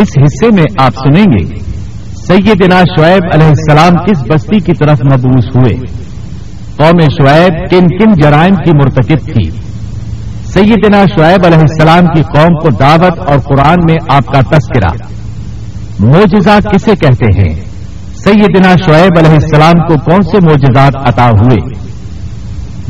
[0.00, 1.54] اس حصے میں آپ سنیں گے،
[2.26, 5.76] سیدنا شعیب علیہ السلام کس بستی کی طرف مبوس ہوئے؟
[6.76, 9.50] قوم شعیب کن کن جرائم کی مرتکب تھی؟
[10.54, 15.06] سیدنا شعیب علیہ السلام کی قوم کو دعوت اور قرآن میں آپ کا تذکرہ۔
[16.00, 17.54] موجزہ کسے کہتے ہیں؟
[18.24, 21.88] سیدنا شعیب علیہ السلام کو کون سے موجزات عطا ہوئے؟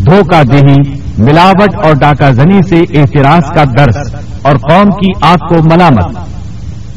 [0.04, 5.54] دھوکہ دہی، ملاوٹ اور ڈاکہ زنی سے اعتراض کا درس اور قوم کی آگ کو
[5.75, 6.38] ملامت۔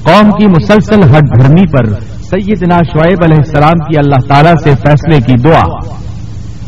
[0.03, 5.21] قوم کی مسلسل ہٹ دھرمی پر سیدنا شعیب علیہ السلام کی اللہ تعالی سے فیصلے
[5.21, 5.93] کی دعا۔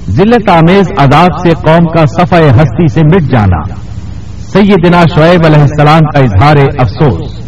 [0.09, 3.75] ذلت آمیز عذاب سے قوم کا صفحہ ہستی سے مٹ جانا۔
[4.53, 7.39] سیدنا شعیب علیہ السلام کا اظہار افسوس۔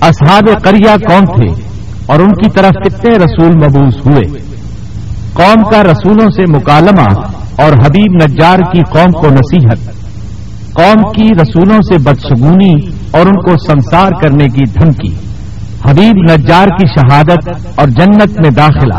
[0.00, 1.64] اصحاب کریا کون تھے
[2.06, 4.38] اور ان کی طرف کتنے رسول مبوس ہوئے۔
[5.32, 7.20] قوم کا رسولوں سے مکالمہ
[7.62, 9.97] اور حبیب نجار کی قوم کو نصیحت۔
[10.78, 12.74] قوم کی رسولوں سے بدسگونی
[13.10, 15.14] اور ان کو سنسار کرنے کی دھمکی۔
[15.90, 18.98] حبیب نجار کی شہادت اور جنت میں داخلہ۔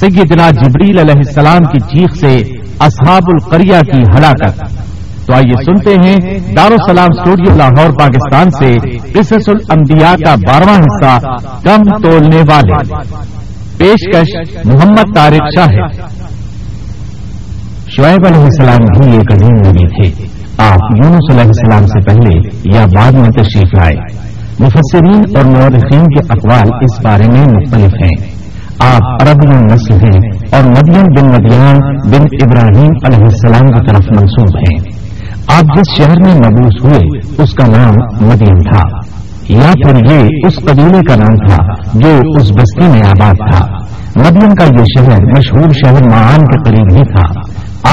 [0.00, 2.36] سیدنا جبریل علیہ السلام کی چیخ سے
[2.78, 4.60] اصحاب القریہ کی ہلاکت۔
[5.26, 8.76] تو آئیے سنتے ہیں دارالسلام اسٹوڈیو لاہور، پاکستان سے
[9.12, 11.20] قصص الانبیاء کا بارہواں حصہ
[11.64, 12.94] کم تولنے والے۔
[13.76, 15.68] پیشکش محمد طارق شاہ۔
[17.96, 22.86] شعیب علیہ السلام بھی ایک عظیم نبی تھے۔ آپ یونس علیہ السلام سے پہلے یا
[22.94, 23.94] بعد میں تشریف لائے۔
[24.60, 28.34] مفسرین اور مورخین کے اقوال اس بارے میں مختلف ہیں۔
[28.78, 31.76] آپ عرب نسل ہیں اور مدین بن مدیان
[32.08, 35.06] بن ابراہیم علیہ السلام کی طرف منسوب ہیں۔
[35.46, 39.16] آپ جس شہر میں مبوس ہوئے، اس کا نام مدین تھا۔
[39.48, 41.56] یا پھر یہ اس قبیلے کا نام تھا
[41.94, 43.66] جو اس بستی میں آباد تھا۔
[44.16, 47.40] مدین کا یہ شہر مشہور شہر معان کے قریب ہی تھا۔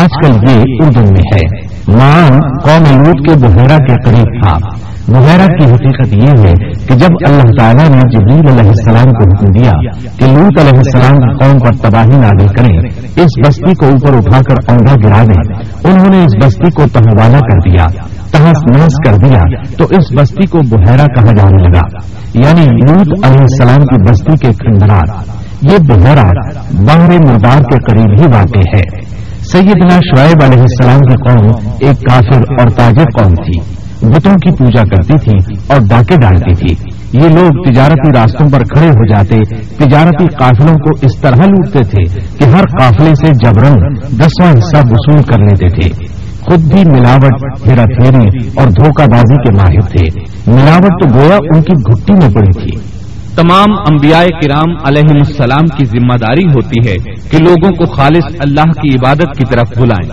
[0.02, 5.46] آج کل یہ اردن میں ہے۔ مان قوم لوت کے بحیرہ کے قریب تھا۔ بحیرہ
[5.46, 6.52] کی حقیقت یہ ہے
[6.88, 9.72] کہ جب اللہ تعالیٰ نے جبیل علیہ السلام کو حکم دیا
[10.18, 12.78] کہ لوت علیہ السلام کی قوم پر تباہی نازل کریں،
[13.16, 17.40] اس بستی کو اوپر اٹھا کر اونگا گرا دیں۔ انہوں نے اس بستی کو تہوانا
[17.40, 17.86] کر دیا
[18.32, 19.40] تحس نحس کر دیا،
[19.78, 21.98] تو اس بستی کو بحیرہ کہا جانے لگا۔
[22.34, 25.10] یعنی لوت علیہ السلام کی بستی کے کھنڈرات۔
[25.72, 26.26] یہ بحیرہ
[26.86, 29.23] باہر مردار کے قریب ہی واقع ہے۔
[29.54, 33.60] سیدنا شعیب علیہ السلام کی قوم ایک کافر اور تاجر قوم تھی۔
[34.08, 36.76] بتوں کی پوجا کرتی تھی اور ڈاکے ڈالتی تھی۔
[37.14, 42.20] یہ لوگ تجارتی راستوں پر کھڑے ہو جاتے، تجارتی قافلوں کو اس طرح لوٹتے تھے
[42.38, 46.08] کہ ہر قافلے سے جبرن دسواں حصہ وصول کر لیتے تھے۔
[46.40, 51.62] خود بھی ملاوٹ، ہیرا پھیری اور دھوکہ بازی کے ماہر تھے۔ ملاوٹ تو گویا ان
[51.62, 52.93] کی گھٹی میں پڑی تھی۔
[53.36, 56.96] تمام انبیاء کرام علیہ السلام کی ذمہ داری ہوتی ہے
[57.32, 60.10] کہ لوگوں کو خالص اللہ کی عبادت کی طرف بلائیں۔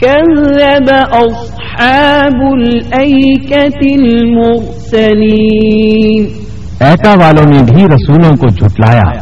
[0.00, 6.26] كذب أصحاب الأيكة المرسلين۔
[6.80, 9.12] ایکا والوں نے بھی رسولوں کو جھٹلایا۔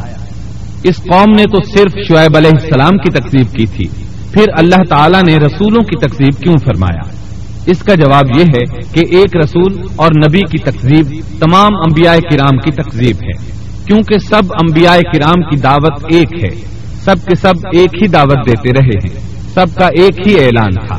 [0.83, 3.85] اس قوم نے تو صرف شعیب علیہ السلام کی تقسیب کی تھی۔
[4.33, 7.21] پھر اللہ تعالیٰ نے رسولوں کی تقسیب کیوں فرمایا؟
[7.67, 12.57] اس کا جواب یہ ہے کہ ایک رسول اور نبی کی تقزیب تمام انبیاء کرام
[12.57, 13.51] کی تقزیب ہے
[13.87, 16.71] کیونکہ سب انبیاء کرام کی دعوت ایک ہے
[17.05, 19.21] سب کے سب ایک ہی دعوت دیتے رہے ہیں
[19.55, 20.97] سب کا ایک ہی اعلان تھا۔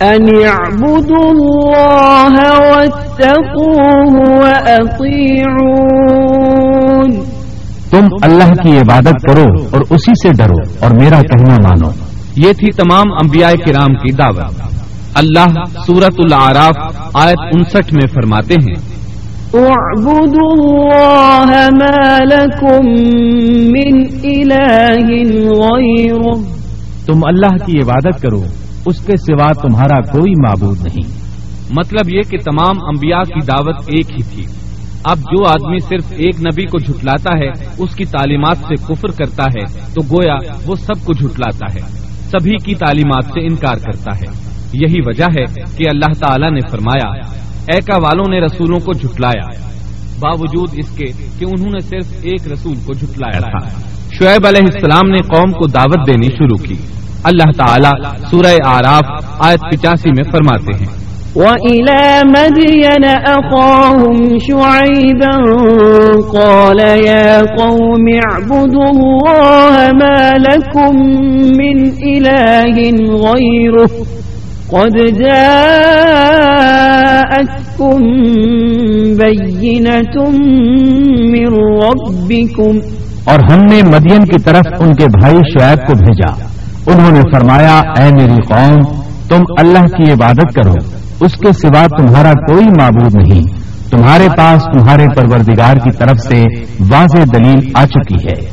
[0.00, 2.28] ان اعبدوا
[7.90, 12.70] تم اللہ کی عبادت کرو اور اسی سے ڈرو اور میرا کہنا مانو۔ یہ تھی
[12.72, 14.60] تمام انبیاء کرام کی دعوت۔
[15.14, 15.46] اللہ
[15.86, 18.94] سورت العراف آیت انسٹھ میں فرماتے ہیں۔
[27.06, 28.42] تم اللہ کی عبادت کرو
[28.86, 31.10] اس کے سوا تمہارا کوئی معبود نہیں۔
[31.70, 34.44] مطلب یہ کہ تمام انبیاء کی دعوت ایک ہی تھی۔
[35.04, 37.48] اب جو آدمی صرف ایک نبی کو جھٹلاتا ہے
[37.78, 40.34] اس کی تعلیمات سے کفر کرتا ہے تو گویا
[40.66, 42.03] وہ سب کو جھٹلاتا ہے۔
[42.38, 45.44] سبھی کی تعلیمات سے انکار کرتا ہے۔ یہی وجہ ہے
[45.76, 47.10] کہ اللہ تعالیٰ نے فرمایا
[47.74, 49.50] ایکا والوں نے رسولوں کو جھٹلایا۔
[50.20, 51.04] باوجود اس کے
[51.38, 53.68] کہ انہوں نے صرف ایک رسول کو جھٹلایا تھا۔
[54.12, 56.74] شعیب علیہ السلام نے قوم کو دعوت دینی شروع کی۔
[57.24, 65.36] اللہ تعالیٰ سورہ آراف آیت پچاسی میں فرماتے ہیں۔ وإلى مدين أخاهم شعيبا
[66.32, 70.94] قال يا قوم اعبدوا الله ما لكم
[71.58, 71.76] من
[72.14, 72.76] إله
[73.26, 73.90] غيره
[74.70, 75.68] قد جاءتكم
[79.16, 80.16] بينة
[81.32, 81.50] من
[81.82, 82.78] ربكم
[83.24, 86.32] اور ہم نے مدین کی طرف ان کے بھائی شعیب کو بھیجا۔
[86.86, 88.80] انہوں نے فرمایا، اے میری قوم،
[89.28, 93.42] تم اللہ کی عبادت کرو۔ اس کے سوا تمہارا کوئی معبود نہیں۔
[93.90, 96.44] تمہارے پاس تمہارے پروردگار کی طرف سے
[96.80, 98.50] واضح دلیل آ چکی ہے۔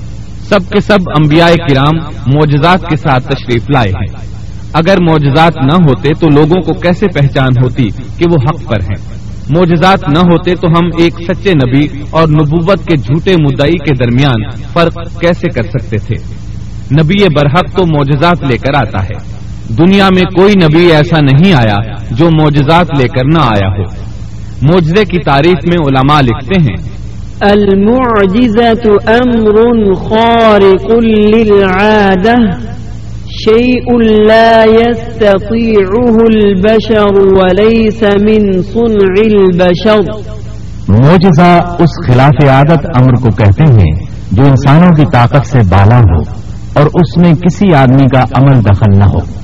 [0.49, 1.97] سب کے سب انبیاء کرام
[2.35, 4.31] معجزات کے ساتھ تشریف لائے ہیں۔
[4.73, 9.21] اگر معجزات نہ ہوتے تو لوگوں کو کیسے پہچان ہوتی کہ وہ حق پر ہیں؟
[9.49, 14.49] معجزات نہ ہوتے تو ہم ایک سچے نبی اور نبوت کے جھوٹے مدعی کے درمیان
[14.73, 16.15] فرق کیسے کر سکتے تھے؟
[17.01, 19.40] نبی برحق تو معجزات لے کر آتا ہے۔
[19.77, 23.83] دنیا میں کوئی نبی ایسا نہیں آیا جو معجزات لے کر نہ آیا ہو۔
[24.62, 26.91] معجزے کی تعریف میں علماء لکھتے ہیں۔
[27.41, 32.59] المعجزة أمر خارق للعادة
[33.25, 33.97] شيء
[34.27, 40.00] لا يستطيعه البشر وليس من صنع البشر۔
[40.89, 46.19] معجزہ اس خلاف عادت امر کو کہتے ہیں جو انسانوں کی طاقت سے بالا ہو
[46.73, 49.41] اور اس میں کسی آدمی کا عمل دخل نہ ہو۔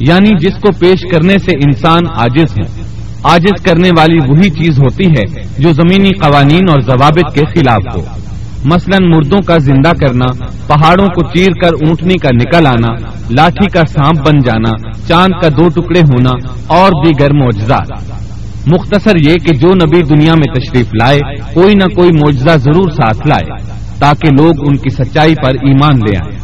[0.00, 2.84] یعنی جس کو پیش کرنے سے انسان عاجز ہے۔
[3.24, 8.02] عاجز کرنے والی وہی چیز ہوتی ہے جو زمینی قوانین اور ضوابط کے خلاف ہو۔
[8.64, 12.94] مثلا مردوں کا زندہ کرنا، پہاڑوں کو چیر کر اونٹنی کا نکل آنا،
[13.30, 16.30] لاٹھی کا سانپ بن جانا، چاند کا دو ٹکڑے ہونا،
[16.66, 18.02] اور دیگر معجزات۔
[18.66, 21.18] مختصر یہ کہ جو نبی دنیا میں تشریف لائے،
[21.54, 26.16] کوئی نہ کوئی معجزہ ضرور ساتھ لائے، تاکہ لوگ ان کی سچائی پر ایمان لے
[26.16, 26.39] آئیں۔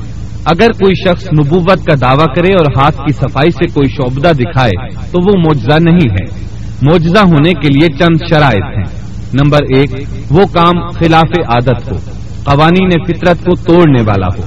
[0.46, 4.88] اگر کوئی شخص نبوت کا دعویٰ کرے اور ہاتھ کی صفائی سے کوئی شعبدہ دکھائے،
[5.10, 6.46] تو وہ معجزہ نہیں ہے۔
[6.82, 9.90] معجزہ ہونے کے لیے چند شرائط ہیں۔ نمبر ایک،
[10.30, 11.96] وہ کام خلاف عادت ہو،
[12.44, 14.42] قوانین فطرت کو توڑنے والا ہو۔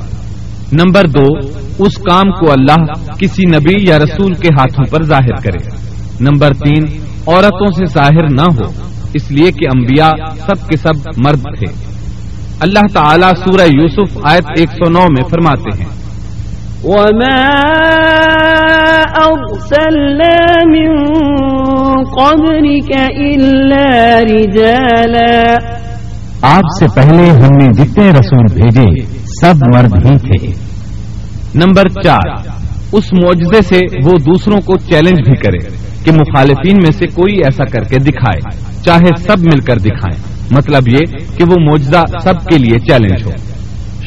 [0.72, 1.48] نمبر دو،
[1.86, 5.70] اس کام کو اللہ کسی نبی یا رسول کے ہاتھوں پر ظاہر کرے۔
[6.20, 6.84] نمبر تین،
[7.28, 8.72] عورتوں سے ظاہر نہ ہو،
[9.14, 11.99] اس لیے کہ انبیاء سب کے سب مرد تھے۔
[12.60, 15.90] اللہ تعالیٰ سورہ یوسف آیت ایک سو نو میں فرماتے ہیں۔
[16.84, 17.60] وما
[19.26, 21.06] أرسلنا من
[22.04, 22.92] قبلك
[23.26, 25.56] إلا رجالا۔
[26.42, 30.48] آپ سے پہلے ہم نے جتنے رسول بھیجے سب مرد ہی تھے۔
[31.56, 32.30] نمبر چار
[32.92, 37.66] اس معجزے سے وہ دوسروں کو چیلنج بھی کرے۔ کہ مخالفین میں سے کوئی ایسا
[37.66, 42.58] کر کے دکھائے چاہے سب مل کر دکھائیں۔ مطلب یہ کہ وہ معجزہ سب کے
[42.58, 43.32] لیے چیلنج ہو۔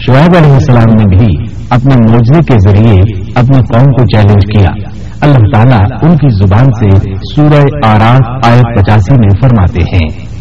[0.06, 3.02] شعیب علیہ السلام نے بھی اپنے معجزے کے ذریعے
[3.34, 4.88] اپنی قوم کو چیلنج کیا۔
[5.20, 10.32] اللہ تعالیٰ ان کی زبان سے سورہ آراف آیت پچاسی میں فرماتے ہیں۔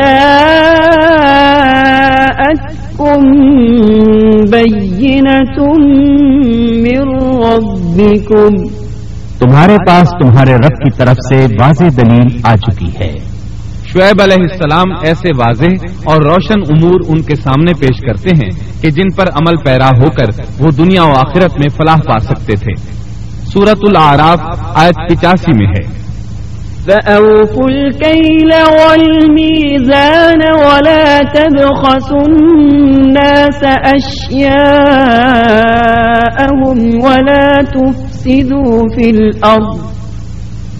[6.77, 8.76] من ربكم
[9.39, 13.13] تمہارے پاس تمہارے رب کی طرف سے واضح دلیل آ چکی ہے۔
[13.93, 18.49] شعیب علیہ السلام ایسے واضح اور روشن امور ان کے سامنے پیش کرتے ہیں
[18.81, 22.53] کہ جن پر عمل پیرا ہو کر وہ دنیا و آخرت میں فلاح پا سکتے
[22.55, 22.73] تھے۔
[23.53, 24.39] سورت العراف
[24.75, 25.97] آیت پچاسی میں ہے۔
[26.85, 33.63] فأوفوا الكيل والميزان ولا تبخسوا الناس
[33.93, 34.63] أشياءهم
[37.03, 39.77] ولا تفسدوا تفسدوا في الأرض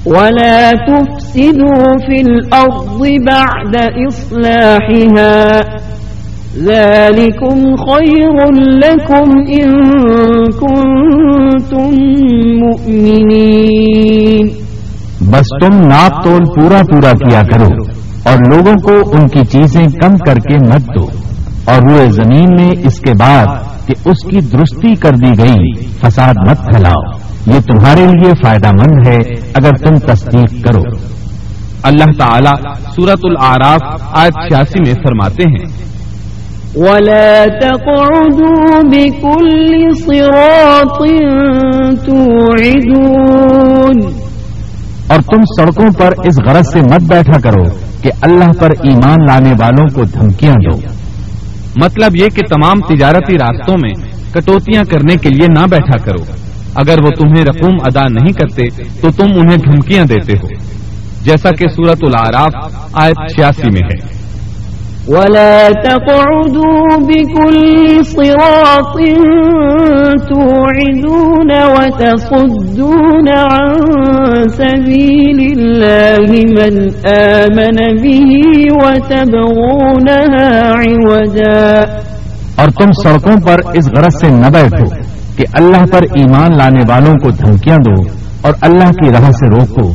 [0.06, 3.00] ولا تفسدوا في الأرض
[3.32, 3.75] بعد
[4.08, 5.60] إصلاحها
[6.58, 8.36] ذلكم خير
[8.84, 9.29] لكم
[9.60, 9.70] إن
[10.62, 11.91] كنتم
[12.63, 14.51] مؤمنين
[15.32, 17.72] بس تم ناپ تول پورا پورا کیا کرو
[18.29, 21.08] اور لوگوں کو ان کی چیزیں کم کر کے مت دو
[21.72, 26.50] اور روئے زمین میں اس کے بعد کہ اس کی درستی کر دی گئی۔ فساد
[26.50, 27.17] مت پھیلاؤ۔
[27.48, 29.17] یہ تمہارے لیے فائدہ مند ہے
[29.53, 30.82] اگر تم تصدیق کرو۔
[31.84, 35.65] اللہ تعالیٰ سورت العراف آیت چھیاسی میں فرماتے ہیں۔
[36.75, 41.01] ولا تقعدوا بكل صراط
[42.06, 44.12] توعدون۔
[45.08, 47.63] اور تم سڑکوں پر اس غرض سے مت بیٹھا کرو
[48.01, 50.77] کہ اللہ پر ایمان لانے والوں کو دھمکیاں دو۔
[51.75, 53.93] مطلب یہ کہ تمام تجارتی راستوں میں
[54.33, 56.24] کٹوتیاں کرنے کے لیے نہ بیٹھا کرو۔
[56.75, 58.63] اگر وہ تمہیں رقوم ادا نہیں کرتے،
[59.01, 60.47] تو تم انہیں دھمکیاں دیتے ہو۔
[61.24, 64.26] جیسا کہ سورت العراف آیت چھیاسی میں ہے۔
[65.10, 68.96] ولا تقعدوا بكل صراط
[70.30, 73.70] توعدون وتصدون عن
[74.50, 76.74] سبيل الله من
[77.12, 78.32] آمن به
[78.84, 80.50] وتبغونها
[80.82, 81.86] عوجا
[82.58, 84.86] اور تم سڑکوں پر اس غرض سے نہ بیٹھو
[85.38, 88.02] کہ اللہ پر ایمان لانے والوں کو دھمکیاں دو
[88.42, 89.88] اور اللہ کی راہ سے روکو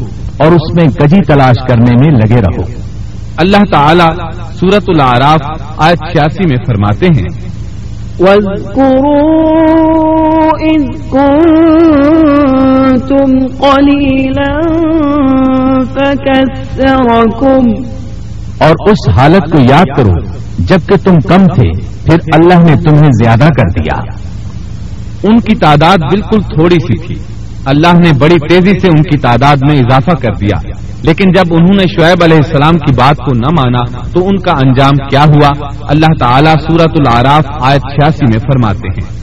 [0.45, 2.92] اور اس میں کجی تلاش کرنے میں لگے رہو۔
[3.37, 4.09] اللہ تعالی
[4.61, 5.41] سورت العراف
[5.79, 7.53] آیت چھیاسی میں فرماتے ہیں۔
[8.21, 8.93] وَاذْكُرُوا
[10.69, 11.69] إِذْ كُنْتُمْ
[13.59, 14.61] قَلِيلًا
[15.95, 17.73] فَكَثَّرَكُمْ
[18.59, 20.21] اور اس حالت کو یاد کرو
[20.59, 21.71] جبکہ تم کم تھے
[22.05, 23.99] پھر اللہ نے تمہیں زیادہ کر دیا۔
[25.23, 27.32] ان کی تعداد بالکل تھوڑی سی تھی۔
[27.65, 30.69] اللہ نے بڑی تیزی سے ان کی تعداد میں اضافہ کر دیا۔
[31.03, 34.53] لیکن جب انہوں نے شعیب علیہ السلام کی بات کو نہ مانا تو ان کا
[34.67, 39.23] انجام کیا ہوا؟ اللہ تعالیٰ سورت العراف آیت چھیاسی میں فرماتے ہیں۔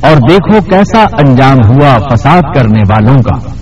[0.00, 3.53] اور دیکھو کیسا انجام ہوا فساد کرنے والوں کا۔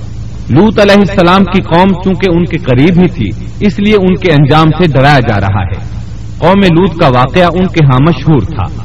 [0.51, 4.33] لوت علیہ السلام کی قوم چونکہ ان کے قریب ہی تھی اس لیے ان کے
[4.33, 6.03] انجام سے ڈرایا جا رہا ہے۔
[6.39, 8.83] قوم لوت کا واقعہ ان کے ہاں مشہور تھا۔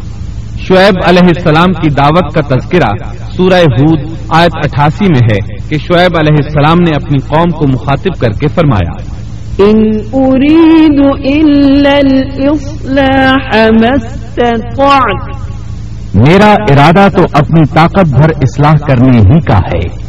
[0.60, 4.00] شعیب علیہ السلام کی دعوت کا تذکرہ سورہ ہود
[4.30, 8.48] آیت اٹھاسی میں ہے کہ شعیب علیہ السلام نے اپنی قوم کو مخاطب کر کے
[8.48, 9.18] فرمایا۔
[9.64, 15.38] ان اريد الا الاصلاح ما استطعت۔
[16.16, 20.07] میرا ارادہ تو اپنی طاقت بھر اصلاح کرنے ہی کا ہے۔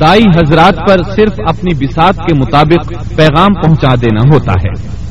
[0.00, 5.04] دائی حضرات پر صرف اپنی بساط کے مطابق پیغام پہنچا دینا ہوتا ہے۔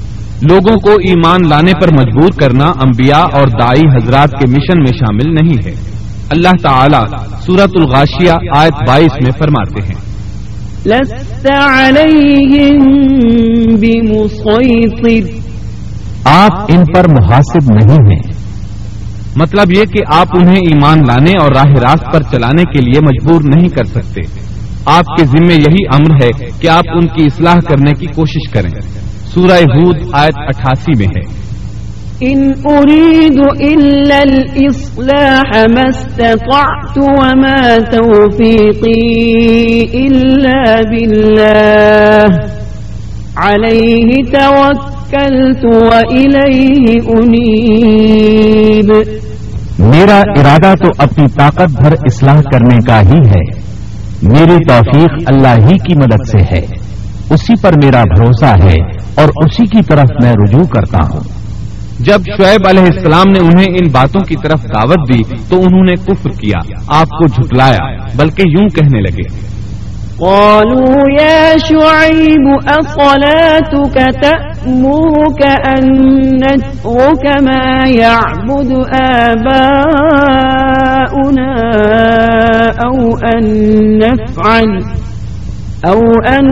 [0.52, 5.34] لوگوں کو ایمان لانے پر مجبور کرنا انبیاء اور دائی حضرات کے مشن میں شامل
[5.34, 5.76] نہیں ہے۔
[6.30, 10.14] اللہ تعالی سورت الغاشیہ آیت بائیس میں فرماتے ہیں۔
[16.26, 18.34] آپ ان پر محاسب نہیں ہیں۔
[19.36, 23.42] مطلب یہ کہ آپ انہیں ایمان لانے اور راہ راست پر چلانے کے لیے مجبور
[23.56, 24.22] نہیں کر سکتے۔
[24.86, 28.70] آپ کے ذمے یہی امر ہے کہ آپ ان کی اصلاح کرنے کی کوشش کریں۔
[29.34, 31.44] سورہ ہود آیت اٹھاسی میں ہے۔
[32.22, 39.04] ان اريد الا الاصلاح ما استطعت وما توفيقي
[40.06, 42.28] الا بالله۔
[43.36, 48.92] عليه توكلت واليه انيب
[49.80, 53.73] میرا ارادہ تو اپنی طاقت بھر اصلاح کرنے کا ہی ہے۔
[54.24, 56.62] میری توفیق اللہ ہی کی مدد سے ہے۔
[57.30, 58.82] اسی پر میرا بھروسہ ہے
[59.16, 61.20] اور اسی کی طرف میں رجوع کرتا ہوں۔
[62.00, 65.96] جب شعیب علیہ السلام نے انہیں ان باتوں کی طرف دعوت دی تو انہوں نے
[65.96, 69.53] کفر کیا، آپ کو جھٹلایا، بلکہ یوں کہنے لگے
[70.20, 75.84] قالوا يا شعيب أصلاتك تأمرك أن
[76.36, 79.54] نترك ما يعبد آباؤنا
[82.86, 83.44] أو أن
[83.98, 84.70] نفعل
[85.88, 86.46] أو أن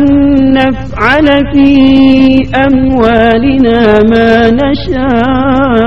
[0.51, 1.70] نفعل في
[2.56, 5.82] أموالنا ما نشاء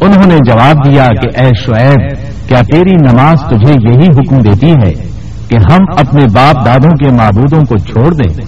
[0.00, 2.00] انہوں نے جواب دیا کہ اے شعیب،
[2.48, 5.07] کیا تیری نماز تجھے یہی حکم دیتی ہے؟
[5.48, 8.44] کہ ہم اپنے باپ دادوں کے معبودوں کو چھوڑ دیں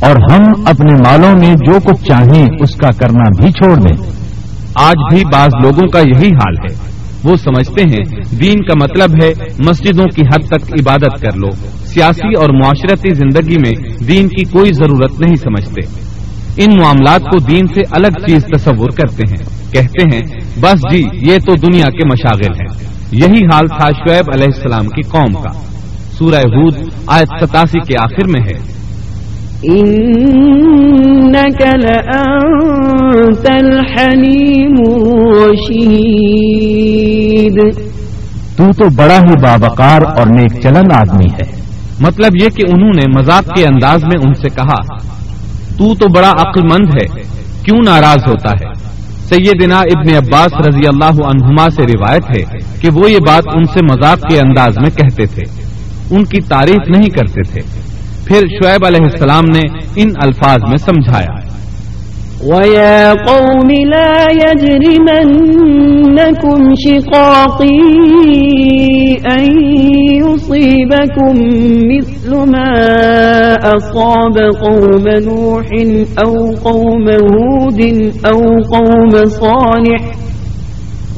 [0.00, 4.10] اور ہم اپنے مالوں میں جو کچھ چاہیں اس کا کرنا بھی چھوڑ دیں۔
[4.74, 6.86] آج بھی بعض لوگوں کا یہی حال ہے۔
[7.24, 11.50] وہ سمجھتے ہیں، دین کا مطلب ہے مسجدوں کی حد تک عبادت کر لو۔
[11.86, 16.00] سیاسی اور معاشرتی زندگی میں دین کی کوئی ضرورت نہیں سمجھتے۔
[16.56, 20.22] ان معاملات کو دین سے الگ چیز تصور کرتے ہیں۔ کہتے ہیں،
[20.60, 25.02] بس جی یہ تو دنیا کے مشاغل ہیں۔ یہی حال تھا شعیب علیہ السلام کی
[25.02, 25.75] قوم کا۔
[26.18, 26.74] سورہ ہود
[27.06, 28.76] آیت ستاسی کے آخر میں ہے۔
[38.56, 41.60] تو تو بڑا ہی بابقار اور نیک چلن آدمی ہے۔
[42.00, 44.98] مطلب یہ کہ انہوں نے مذاق کے انداز میں ان سے کہا
[45.78, 47.22] تو تو بڑا عقل مند ہے
[47.62, 48.86] کیوں ناراض ہوتا ہے؟
[49.28, 53.80] سیدنا ابن عباس رضی اللہ عنہما سے روایت ہے کہ وہ یہ بات ان سے
[53.92, 55.65] مذاق کے انداز میں کہتے تھے۔
[56.10, 57.60] ان کی تعریف نہیں کرتے تھے۔
[58.24, 59.62] پھر شعیب علیہ السلام نے
[59.96, 61.46] ان الفاظ میں سمجھایا۔
[62.44, 65.14] ويا قوم لا يجرمنكم
[66.74, 67.78] شقاقي
[69.34, 69.70] أن
[70.14, 71.34] يصيبكم
[71.88, 72.72] مثل ما
[73.64, 75.68] أصاب قوم نوح
[76.24, 76.32] أو
[76.62, 77.80] قوم هود
[78.24, 78.42] أو
[78.76, 80.25] قوم صالح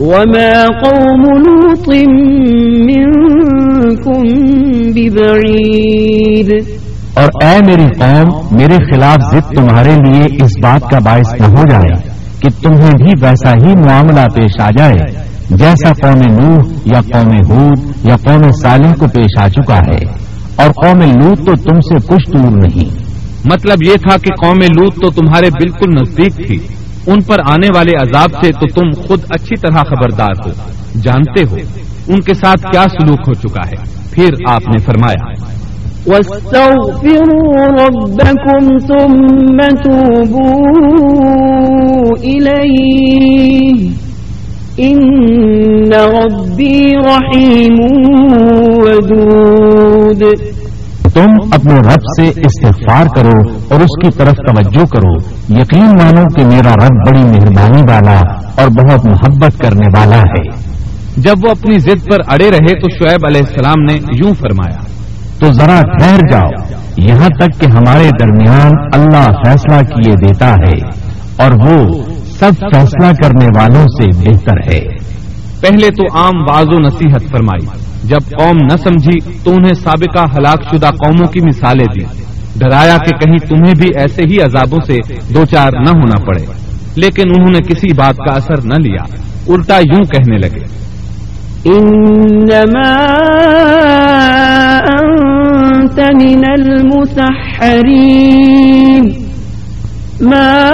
[0.00, 1.88] وما قوم لوط
[2.90, 4.22] منكم
[4.94, 6.52] ببعيد
[7.14, 11.62] اور اے میری قوم میرے خلاف ضد تمہارے لیے اس بات کا باعث نہ ہو
[11.70, 12.08] جائے
[12.40, 17.78] کہ تمہیں بھی ویسا ہی معاملہ پیش آ جائے جیسا قوم نوح یا قوم ہود
[18.04, 20.04] یا قوم صالح کو پیش آ چکا ہے۔
[20.56, 22.90] اور قوم لوت تو تم سے کچھ دور نہیں۔
[23.44, 26.58] مطلب یہ تھا کہ قوم لوت تو تمہارے بالکل نزدیک تھی۔
[27.08, 30.50] ان پر آنے والے عذاب سے تو تم خود اچھی طرح خبردار ہو،
[31.02, 31.56] جانتے ہو
[32.08, 35.48] ان کے ساتھ کیا سلوک ہو چکا ہے۔ پھر آپ نے فرمایا
[37.86, 40.48] ربكم ثم توبوا
[42.20, 43.88] إليه۔
[44.80, 45.08] إن
[45.92, 47.76] ربي رحيم
[48.76, 50.22] ودود۔
[51.18, 55.14] تم اپنے رب سے استغفار کرو اور اس کی طرف توجہ کرو۔
[55.58, 58.20] یقین مانو کہ میرا رب بڑی مہربانی والا
[58.56, 60.68] اور بہت محبت کرنے والا ہے۔
[61.16, 64.80] جب وہ اپنی ضد پر اڑے رہے تو شعیب علیہ السلام نے یوں فرمایا
[65.38, 70.80] تو ذرا ٹھہر جاؤ۔ یہاں تک کہ ہمارے درمیان اللہ فیصلہ کیے دیتا ہے
[71.36, 72.02] اور وہ
[72.38, 74.80] سب فیصلہ کرنے والوں سے بہتر ہے۔
[75.60, 80.62] پہلے تو عام باز و نصیحت فرمائی۔ جب قوم نہ سمجھی تو انہیں سابقہ ہلاک
[80.62, 82.00] شدہ قوموں کی مثالیں دی
[82.56, 84.96] ڈرایا کہ کہیں تمہیں بھی ایسے ہی عذابوں سے
[85.34, 86.44] دو چار نہ ہونا پڑے۔
[86.96, 89.04] لیکن انہوں نے کسی بات کا اثر نہ لیا۔
[89.48, 90.78] الٹا یوں کہنے لگے۔
[91.68, 93.06] إنما
[95.00, 99.27] أنت من المسحرين
[100.20, 100.70] ما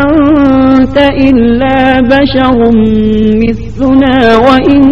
[0.00, 2.58] أنت إلا بشر
[3.42, 4.82] مثلنا وإن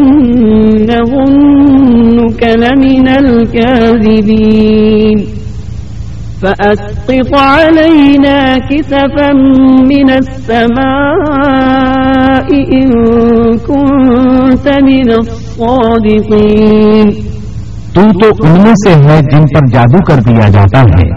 [0.90, 4.59] نظنك لمن الكاذبين
[6.42, 9.30] فأسقط علينا كسفا
[9.92, 11.28] من السماء
[12.80, 12.88] إن
[13.68, 17.06] كنت من الصادقين
[17.94, 21.09] تو تو ان میں سے ہے جن پر جادو کر دیا جاتا ہے۔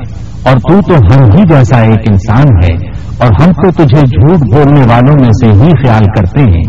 [0.43, 2.73] اور تو تو ہم ہی جیسا ایک انسان ہے،
[3.17, 6.63] اور ہم تو تجھے جھوٹ بولنے والوں میں سے ہی خیال کرتے ہیں۔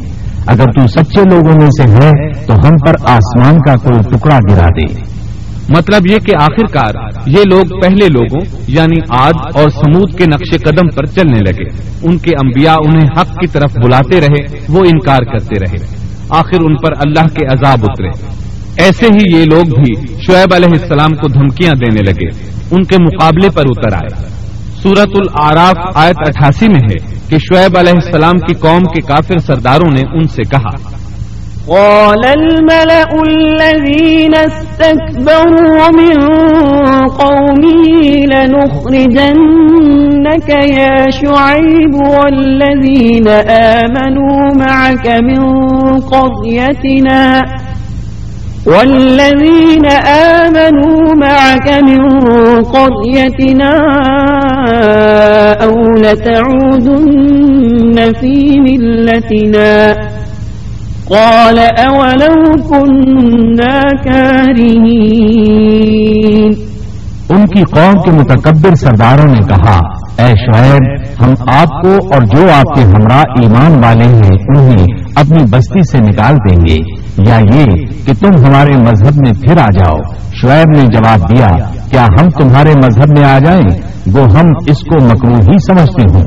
[0.46, 2.10] اگر تو سچے لوگوں میں سے ہے،
[2.46, 4.86] تو ہم پر آسمان کا کوئی ٹکڑا گرا دے۔
[5.68, 6.94] مطلب یہ کہ آخرکار
[7.26, 11.68] یہ لوگ پہلے لوگوں یعنی آج اور سمود کے نقش قدم پر چلنے لگے۔
[12.02, 15.86] ان کے انبیاء انہیں حق کی طرف بلاتے رہے، وہ انکار کرتے رہے۔
[16.28, 18.10] آخر ان پر اللہ کے عذاب اترے۔
[18.78, 19.94] ایسے ہی یہ لوگ بھی
[20.26, 22.28] شعیب علیہ السلام کو دھمکیاں دینے لگے۔
[22.70, 24.32] ان کے مقابلے پر اتر آئے۔
[24.82, 29.90] سورت العراف آیت اٹھاسی میں ہے کہ شعیب علیہ السلام کی قوم کے کافر سرداروں
[29.92, 31.02] نے ان سے کہا،
[31.66, 36.20] قال الملأ الذين استكبروا من
[37.06, 39.28] قومه لنخرجنك
[40.50, 45.42] يا شعيب والذين آمنوا معك من
[46.00, 47.40] قريتنا
[48.66, 52.00] والذين آمنوا معك من
[52.62, 53.72] قريتنا
[55.64, 59.72] أو لتعودن في ملتنا
[61.10, 62.36] قال أولو
[62.70, 65.02] كنا كارهين
[67.30, 69.78] ان کی قوم کے متکبر سرداروں نے کہا،
[70.18, 70.82] اے شعیب،
[71.20, 75.98] ہم آپ کو اور جو آپ کے ہمراہ ایمان والے ہیں، انہیں اپنی بستی سے
[75.98, 77.64] نکال دیں گے۔ یا یہ
[78.06, 79.98] کہ تم ہمارے مذہب میں پھر آ جاؤ۔
[80.40, 81.48] شعیب نے جواب دیا،
[81.90, 86.22] کیا ہم تمہارے مذہب میں آ جائیں؟ وہ ہم اس کو مکرو ہی سمجھتے ہوں۔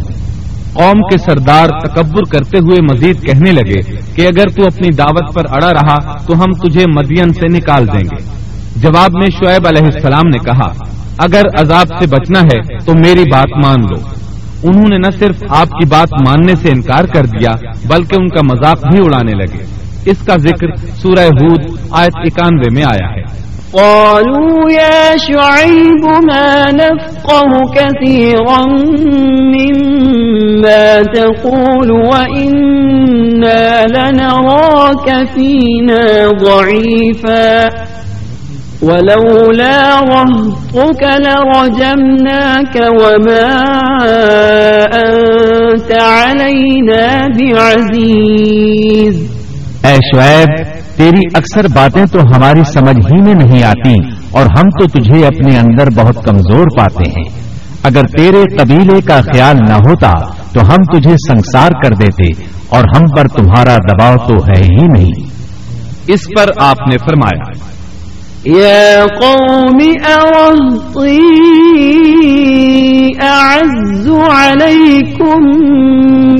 [0.74, 3.82] قوم کے سردار تکبر کرتے ہوئے مزید کہنے لگے
[4.16, 8.00] کہ اگر تو اپنی دعوت پر اڑا رہا، تو ہم تجھے مدین سے نکال دیں
[8.00, 8.24] گے۔
[8.76, 10.86] جواب میں شعیب علیہ السلام نے کہا،
[11.18, 14.10] اگر عذاب سے بچنا ہے، تو میری بات مان لو۔
[14.64, 17.52] انہوں نے نہ صرف آپ کی بات ماننے سے انکار کر دیا،
[17.88, 22.84] بلکہ ان کا مذاق بھی اڑانے لگے۔ اس کا ذکر سورہ ہود آیت اکانوے میں
[22.84, 28.62] آیا ہے۔ قالوا يا شعيب ما نفقه كثيرا
[29.56, 36.04] مما تقول وإنا لنراك فينا
[36.46, 37.70] ضعيفا
[38.82, 43.52] ولولا رهطك لرجمناك وما
[44.94, 47.06] أنت علينا
[47.38, 49.35] بعزيز.
[49.86, 50.50] اے شعیب،
[50.96, 53.94] تیری اکثر باتیں تو ہماری سمجھ ہی میں نہیں آتی
[54.32, 57.40] اور ہم تو تجھے اپنے اندر بہت کمزور پاتے ہیں۔
[57.84, 60.12] اگر تیرے قبیلے کا خیال نہ ہوتا
[60.54, 65.26] تو ہم تجھے سنسار کر دیتے اور ہم پر تمہارا دباؤ تو ہے ہی نہیں۔
[66.08, 67.75] اس پر آپ نے فرمایا
[68.48, 71.20] يا قوم أرهطي
[73.22, 75.40] أعز عليكم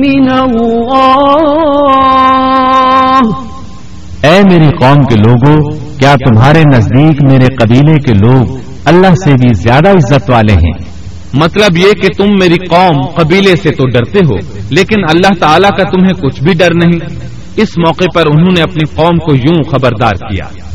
[0.00, 0.92] من الله.
[4.22, 9.48] اے میری قوم کے لوگوں کیا تمہارے نزدیک میرے قبیلے کے لوگ اللہ سے بھی
[9.54, 10.78] زیادہ عزت والے ہیں؟
[11.34, 14.36] مطلب یہ کہ تم میری قوم قبیلے سے تو ڈرتے ہو،
[14.70, 16.98] لیکن اللہ تعالیٰ کا تمہیں کچھ بھی ڈر نہیں۔
[17.56, 20.65] اس موقع پر انہوں نے اپنی قوم کو یوں خبردار کیا۔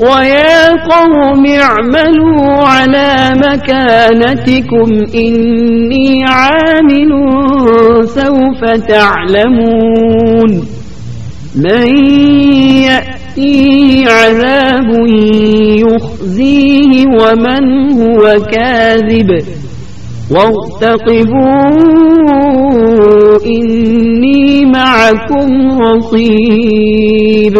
[0.00, 7.10] ويا قوم اعملوا على مكانتكم إني عامل
[8.08, 10.50] سوف تعلمون
[11.56, 11.88] من
[12.88, 14.90] يأتيه عذاب
[15.84, 19.30] يخزيه ومن هو كاذب
[20.30, 21.70] وارتقبوا
[23.46, 25.48] إني معكم
[25.82, 27.56] رصيب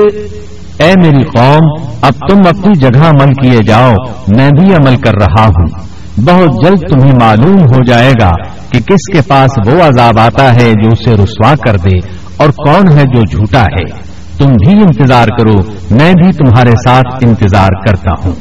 [0.80, 3.90] اے میری قوم اب تم اپنی جگہ عمل کیے جاؤ،
[4.36, 8.30] میں بھی عمل کر رہا ہوں۔ بہت جلد تمہیں معلوم ہو جائے گا
[8.72, 11.98] کہ کس کے پاس وہ عذاب آتا ہے جو اسے رسوا کر دے
[12.36, 15.56] اور کون ہے جو جھوٹا ہے۔ تم بھی انتظار کرو،
[15.90, 18.34] میں بھی تمہارے ساتھ انتظار کرتا ہوں۔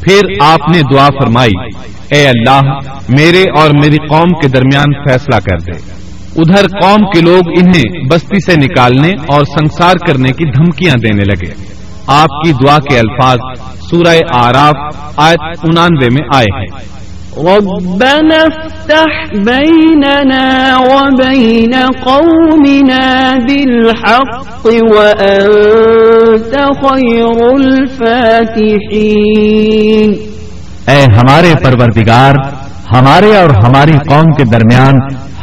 [0.00, 1.66] پھر آپ نے دعا فرمائی،
[2.10, 2.60] اے اللہ،
[3.08, 5.98] میرے اور میری قوم کے درمیان فیصلہ کر دے۔
[6.36, 11.77] ادھر قوم کے لوگ انہیں بستی سے نکالنے اور سنسار کرنے کی دھمکیاں دینے لگے۔
[12.08, 13.38] آپ کی دعا کے الفاظ
[13.90, 14.74] سورہ آراف
[15.16, 16.98] آیت انانوے میں آئے ہیں۔
[17.36, 19.04] ربنا افتح
[19.44, 30.14] بيننا وبين قومنا بالحق وأنت خير الفاتحين
[30.88, 32.34] اے ہمارے پروردگار
[32.96, 34.94] ہمارے اور ہماری قوم کے درمیان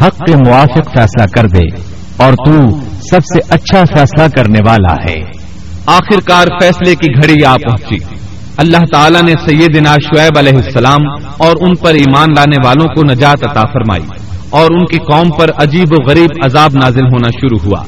[0.06, 1.80] حق کے موافق فیصلہ کر دے
[2.17, 5.45] اور تو سب سے اچھا فیصلہ کرنے والا ہے۔
[5.86, 8.15] آخرکار فیصلے کی گھڑی آ پہنچی۔
[8.58, 13.52] اللہ تعالیٰ نے سیدنا شعیب علیہ السلام اور ان پر ایمان لانے والوں کو نجات
[13.52, 14.04] عطا فرمائی
[14.50, 17.84] اور ان کی قوم پر عجیب و غریب عذاب نازل ہونا شروع ہوا۔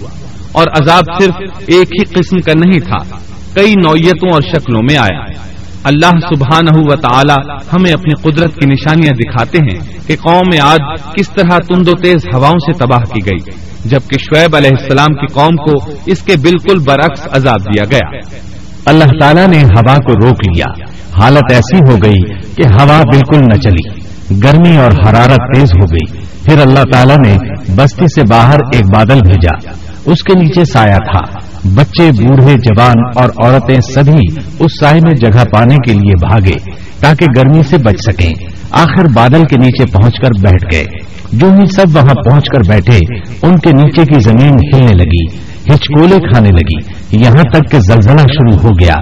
[0.51, 1.33] اور عذاب صرف
[1.67, 3.15] ایک ہی قسم کا نہیں تھا،
[3.53, 5.47] کئی نوعیتوں اور شکلوں میں آیا۔
[5.83, 10.79] اللہ سبحانہ و تعالی ہمیں اپنی قدرت کی نشانیاں دکھاتے ہیں کہ قوم آج
[11.15, 13.51] کس طرح تند و تیز ہواؤں سے تباہ کی گئی۔
[13.87, 18.17] جبکہ شعیب علیہ السلام کی قوم کو اس کے بالکل برعکس عذاب دیا گیا۔
[18.85, 20.83] اللہ تعالیٰ نے ہوا کو روک لیا۔
[21.21, 24.07] حالت ایسی ہو گئی کہ ہوا بالکل نہ چلی۔
[24.43, 27.37] گرمی اور حرارت تیز ہو گئی۔ پھر اللہ تعالیٰ نے
[27.75, 29.71] بستی سے باہر ایک بادل بھیجا۔
[30.05, 31.39] اس کے نیچے سایہ تھا۔
[31.75, 37.25] بچے، بوڑھے، جوان اور عورتیں سبھی اس سائے میں جگہ پانے کے لیے بھاگے تاکہ
[37.37, 38.33] گرمی سے بچ سکیں۔
[38.71, 40.85] آخر بادل کے نیچے پہنچ کر بیٹھ گئے۔
[41.33, 42.99] جو ہی سب وہاں پہنچ کر بیٹھے،
[43.41, 45.37] ان کے نیچے کی زمین ہلنے لگی،
[45.73, 48.95] ہچکولے کھانے لگی۔ یہاں تک کہ زلزلہ شروع ہو گیا۔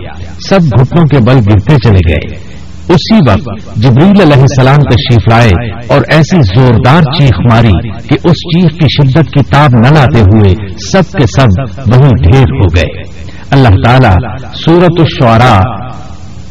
[0.50, 2.56] سب گھٹنوں کے بل گرتے چلے گئے۔
[2.90, 5.52] اسی وقت جبریل علیہ السلام تشریف لائے
[5.88, 10.54] اور ایسی زوردار چیخ ماری کہ اس چیخ کی شدت کی تاب نہ لاتے ہوئے
[10.92, 13.04] سب کے سب وہیں ڈھیر ہو گئے۔
[13.52, 15.86] اللہ تعالیٰ سورت الشعراء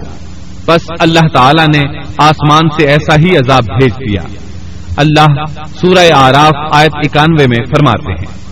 [0.67, 1.81] بس اللہ تعالیٰ نے
[2.19, 4.21] آسمان سے ایسا ہی عذاب بھیج دیا۔
[4.97, 5.27] اللہ
[5.81, 8.48] سورہ آراف آیت اکانوے میں فرماتے ہیں۔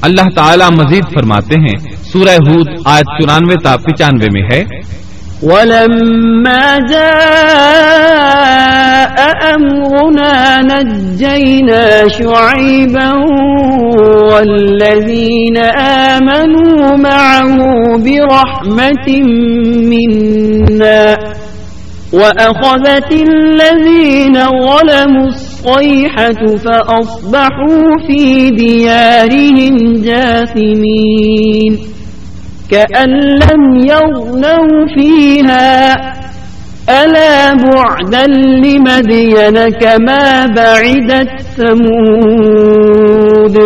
[0.02, 4.64] اللہ تعالیٰ مزید فرماتے ہیں سورہ ہود آیت چورانوے تا پچانوے میں ہے
[5.44, 8.22] ولما جاء
[9.56, 13.12] أمرنا نجينا شعيبا
[14.32, 15.58] والذين
[16.18, 17.58] آمنوا معه
[17.98, 19.08] برحمة
[19.92, 21.18] منا
[22.14, 31.91] وأخذت الذين ظلموا الصيحة فأصبحوا في ديارهم جاثمين
[32.72, 35.94] كأن لم يغنوا فيها.
[36.92, 43.58] ألا بعدا لمدين كما بعدت ثمود.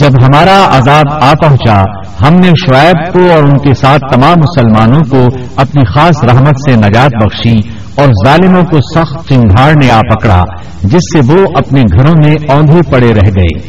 [0.00, 1.82] جب ہمارا عذاب آ پہنچا،
[2.28, 6.76] ہم نے شعیب کو اور ان کے ساتھ تمام مسلمانوں کو اپنی خاص رحمت سے
[6.76, 7.56] نجات بخشی
[7.94, 10.44] اور ظالموں کو سخت چنگھاڑ نے آ پکڑا،
[10.84, 13.60] جس سے وہ اپنے گھروں میں اوندھے پڑے رہ گئے۔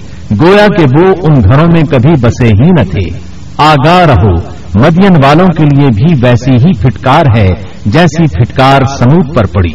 [0.41, 3.28] گویا کہ وہ ان گھروں میں کبھی بسے ہی نہ تھے۔
[3.59, 4.35] آگاہ رہو۔
[4.75, 7.47] مدین والوں کے لیے بھی ویسی ہی پھٹکار ہے
[7.85, 9.71] جیسی پھٹکار سمود پر پڑی۔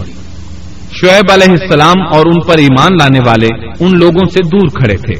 [1.00, 3.46] شعیب علیہ السلام اور ان پر ایمان لانے والے
[3.80, 5.14] ان لوگوں سے دور کھڑے تھے۔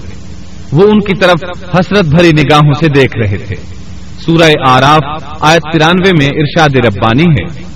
[0.73, 3.57] وہ ان کی طرف حسرت بھری نگاہوں سے دیکھ رہے تھے۔
[4.27, 7.74] سورہ آراف، آیت ترانوے میں ارشاد ربانی ہے۔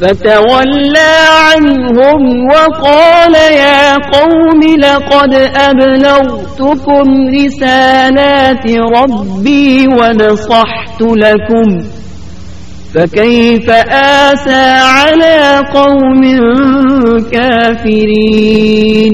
[0.00, 8.66] فتولى عنهم وقال يا قوم لقد أبلغتكم رسالات
[8.98, 11.80] ربي ونصحت لكم
[12.94, 14.64] فكيف آسى
[14.96, 16.22] على قوم
[17.32, 19.12] كافرين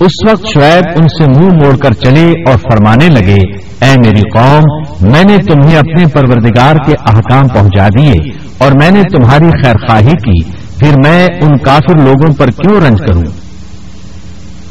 [0.00, 3.40] اس وقت شعیب ان سے منہ موڑ کر چلے اور فرمانے لگے،
[3.84, 4.64] اے میری قوم،
[5.12, 10.12] میں نے تمہیں اپنے پروردگار کے احکام پہنچا دیے۔ اور میں نے تمہاری خیر خواہی
[10.12, 13.22] کی، پھر میں ان کافر لوگوں پر کیوں رنج کروں؟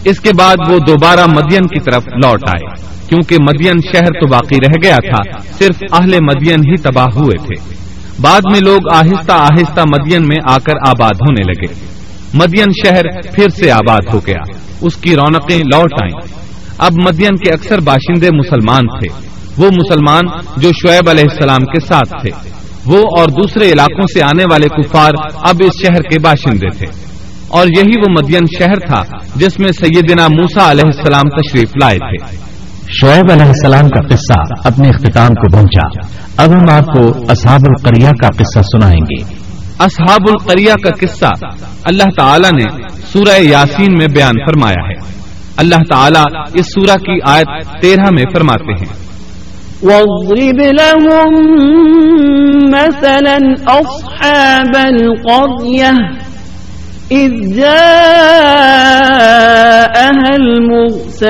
[0.03, 4.55] اس کے بعد وہ دوبارہ مدین کی طرف لوٹ آئے، کیونکہ مدین شہر تو باقی
[4.55, 7.77] رہ گیا تھا، صرف اہل مدین ہی تباہ ہوئے تھے۔
[8.21, 11.85] بعد میں لوگ آہستہ آہستہ مدین میں آ کر آباد ہونے لگے۔
[12.33, 13.03] مدین شہر
[13.35, 16.27] پھر سے آباد ہو گیا، اس کی رونقیں لوٹ آئیں۔
[16.77, 19.07] اب مدین کے اکثر باشندے مسلمان تھے،
[19.57, 20.23] وہ مسلمان
[20.57, 22.29] جو شعیب علیہ السلام کے ساتھ تھے۔
[22.87, 26.85] وہ اور دوسرے علاقوں سے آنے والے کفار اب اس شہر کے باشندے تھے۔
[27.47, 32.35] اور یہی وہ مدین شہر تھا جس میں سیدنا موسا علیہ السلام تشریف لائے تھے۔
[33.01, 35.87] شعیب علیہ السلام کا قصہ اپنے اختتام کو پہنچا۔
[36.43, 39.33] اب ہم آپ کو اصحاب القریہ کا قصہ سنائیں گے۔
[39.79, 42.81] اصحاب القریہ کا قصہ اللہ تعالی نے
[43.13, 45.17] سورہ یاسین میں بیان فرمایا ہے۔
[45.57, 49.06] اللہ تعالی اس سورہ کی آیت تیرہ میں فرماتے ہیں۔
[49.83, 51.33] واضرب لهم
[52.69, 53.37] مثلا
[53.69, 55.97] أصحاب القرية
[57.11, 58.21] إذ جاءها
[60.33, 61.27] المرسلون.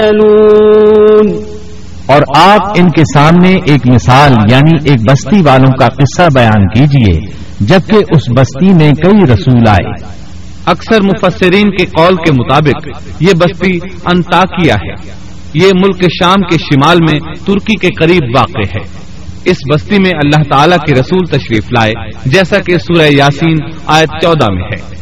[2.05, 7.19] اور آپ ان کے سامنے ایک مثال یعنی ایک بستی والوں کا قصہ بیان کیجیے،
[7.59, 10.17] جبکہ اس بستی میں کئی رسول آئے۔
[10.65, 12.87] اکثر مفسرین کے قول کے مطابق
[13.19, 19.07] یہ بستی انتاکیہ ہے۔ یہ ملک شام کے شمال میں ترکی کے قریب واقع ہے۔
[19.45, 21.91] اس بستی میں اللہ تعالیٰ کے رسول تشریف لائے
[22.25, 23.55] جیسا کہ سورہ یاسین
[23.85, 24.97] آیت چودہ میں ہے۔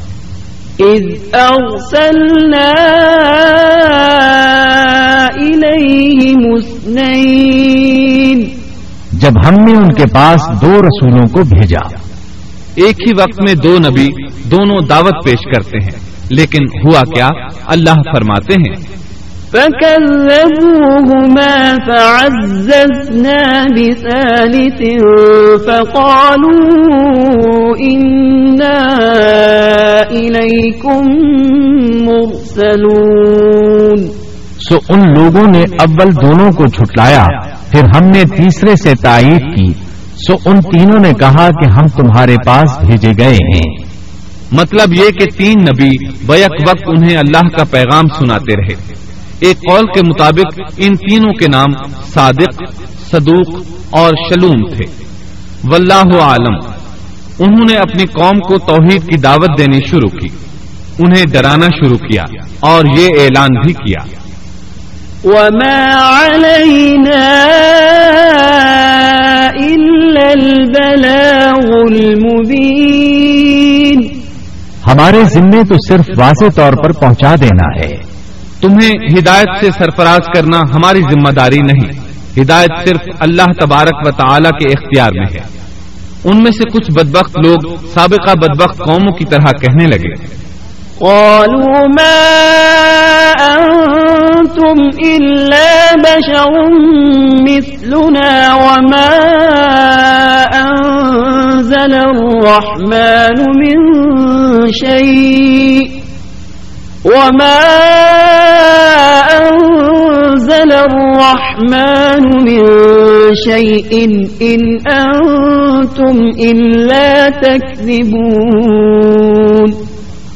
[0.81, 1.01] إذ
[1.33, 2.71] أرسلنا
[5.39, 8.43] إليهم اثنين۔
[9.13, 11.87] جب ہم نے ان کے پاس دو رسولوں کو بھیجا۔
[12.75, 14.07] ایک ہی وقت میں دو نبی
[14.51, 17.29] دونوں دعوت پیش کرتے ہیں لیکن ہوا کیا؟
[17.65, 18.95] اللہ فرماتے ہیں
[19.51, 21.05] فكذبوهما
[21.87, 24.79] فعززنا بثالث
[25.65, 26.65] فقالوا
[27.79, 28.77] إنا
[30.11, 31.03] إليكم
[32.05, 33.97] مرسلون
[34.69, 37.25] سو ان لوگوں نے اول دونوں کو چھٹلایا
[37.71, 39.73] پھر ہم نے تیسرے سے تائید کی۔
[40.27, 43.75] سو ان تینوں نے کہا کہ ہم تمہارے پاس بھیجے گئے ہیں۔
[44.51, 48.95] مطلب یہ کہ تین نبی بیک وقت انہیں اللہ کا پیغام سناتے رہے۔
[49.39, 51.73] ایک قول کے مطابق ان تینوں کے نام
[52.13, 52.63] صادق
[53.11, 54.85] صدوق اور شلوم تھے۔
[55.63, 56.71] واللہ عالم۔
[57.39, 60.27] انہوں نے اپنی قوم کو توحید کی دعوت دینی شروع کی
[60.99, 62.23] انہیں ڈرانا شروع کیا
[62.59, 63.99] اور یہ اعلان بھی کیا۔
[65.23, 67.45] وما علينا
[69.51, 74.01] إلا البلاغ المبين۔
[74.87, 78.14] ہمارے ذمے تو صرف واضح طور پر پہنچا دینا ہے۔
[78.61, 82.05] تمہیں ہدایت سے سرفراز کرنا ہماری ذمہ داری نہیں۔
[82.41, 85.55] ہدایت صرف اللہ تبارک و تعالی کے اختیار میں ہے۔
[86.25, 90.35] ان میں سے کچھ بدبخت لوگ سابقہ بدبخت قوموں کی طرح کہنے لگے۔
[90.99, 92.21] قالوا ما
[93.55, 96.71] أنتم إلا بشر
[97.41, 99.09] مثلنا وما
[100.55, 103.95] أنزل الرحمن من
[104.67, 105.94] شيء۔
[107.05, 107.59] وما
[109.37, 112.61] أنزل الرحمن من
[113.49, 113.91] شيء
[114.41, 118.25] إن أنتم إلا تكذبون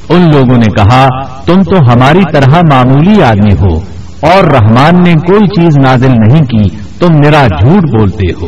[0.10, 1.08] ان لوگوں نے کہا
[1.46, 3.78] تم تو ہماری طرح معمولی آدمی ہو
[4.22, 8.48] اور رحمان نے کوئی چیز نازل نہیں کی تم میرا جھوٹ بولتے ہو۔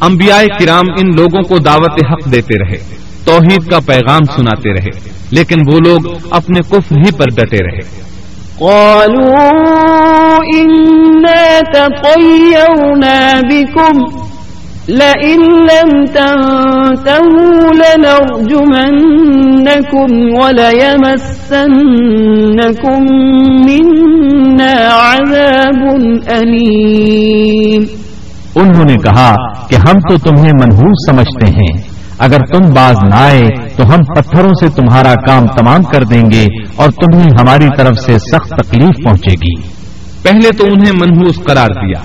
[0.00, 5.56] انبیاء کرام ان لوگوں کو دعوت حق دیتے رہے۔ توحید کا پیغام سناتے رہے لیکن
[5.72, 8.08] وہ لوگ اپنے کفر ہی پر ڈٹے رہے۔
[8.58, 9.50] قالوا
[10.56, 14.02] إنا تطيرنا بكم
[14.88, 18.68] لئن لم تنتهوا لنرجمنكم
[20.38, 21.42] وليمسنكم
[23.64, 24.74] منا
[25.12, 25.98] عذاب
[26.30, 27.82] أليم۔
[28.54, 29.34] انہوں نے کہا
[29.68, 31.87] کہ ہم تو تمہیں منحوس سمجھتے ہیں۔
[32.18, 36.46] اگر تم باز نہ آئے تو ہم پتھروں سے تمہارا کام تمام کر دیں گے
[36.76, 39.62] اور تمہیں ہماری طرف سے سخت تکلیف پہنچے گی۔
[40.22, 42.00] پہلے تو انہیں منحوس قرار دیا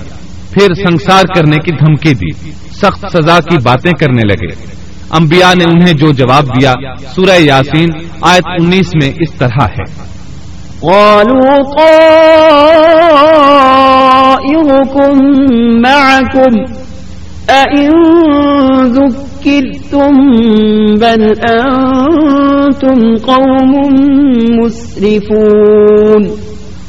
[0.50, 2.50] پھر سنسار کرنے کی دھمکی دی
[2.82, 4.74] سخت سزا کی باتیں کرنے لگے۔
[5.10, 6.74] انبیاء نے انہیں جو جواب دیا
[7.16, 7.88] سورہ یاسین
[8.22, 10.04] آیت انیس میں اس طرح ہے۔
[10.80, 11.56] قالوا
[15.86, 16.74] معكم
[19.44, 20.12] ذكرتم
[21.00, 23.72] بل أنتم قوم
[24.56, 26.26] مسرفون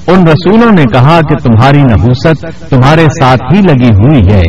[0.08, 4.42] ان رسولوں نے کہا کہ تمہاری نحوست تمہارے ساتھ ہی لگی ہوئی ہے۔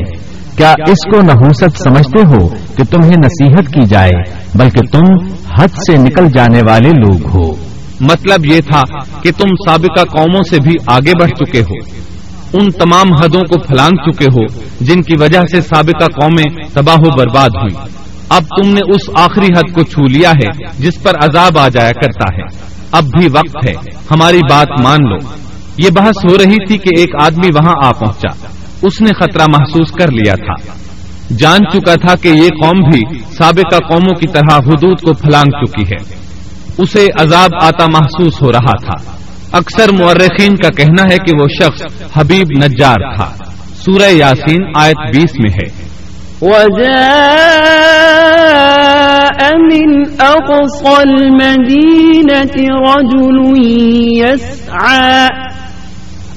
[0.56, 4.22] کیا اس کو نحوست سمجھتے ہو کہ تمہیں نصیحت کی جائے
[4.54, 5.14] بلکہ تم
[5.60, 7.54] حد سے نکل جانے والے لوگ ہو؟
[8.00, 8.82] مطلب یہ تھا
[9.22, 12.06] کہ تم سابقہ قوموں سے بھی آگے بڑھ چکے ہو۔
[12.52, 17.16] ان تمام حدوں کو پھلانگ چکے ہو، جن کی وجہ سے سابقہ قومیں تباہ و
[17.18, 17.90] برباد ہوئی
[18.28, 21.92] اب تم نے اس آخری حد کو چھو لیا ہے، جس پر عذاب آ جایا
[21.92, 23.74] کرتا ہے۔ اب بھی وقت ہے،
[24.10, 25.16] ہماری بات مان لو۔
[25.78, 28.46] یہ بحث ہو رہی تھی کہ ایک آدمی وہاں آ پہنچا۔
[28.82, 30.72] اس نے خطرہ محسوس کر لیا تھا۔
[31.38, 35.82] جان چکا تھا کہ یہ قوم بھی سابقہ قوموں کی طرح حدود کو پھلانگ چکی
[35.82, 36.14] ہے۔
[36.78, 39.10] اسے عذاب آتا محسوس ہو رہا تھا۔
[39.52, 43.30] اکثر مورخین کا کہنا ہے کہ وہ شخص حبیب نجار تھا۔
[43.84, 45.86] سورہ یاسین آیت بیس میں ہے۔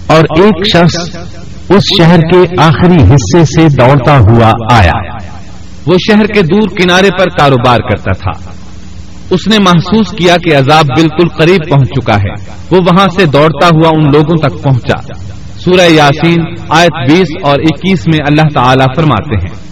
[0.08, 1.16] اور ایک شخص
[1.70, 5.14] اس شہر کے آخری حصے سے دوڑتا ہوا آیا۔
[5.86, 8.52] وہ شہر کے دور کنارے پر کاروبار کرتا تھا۔
[9.32, 13.68] اس نے محسوس کیا کہ عذاب بالکل قریب پہنچ چکا ہے۔ وہ وہاں سے دوڑتا
[13.68, 15.14] ہوا ان لوگوں تک پہنچا۔
[15.60, 19.70] سورہ یاسین آیت بیس اور اکیس میں اللہ تعالی فرماتے ہیں۔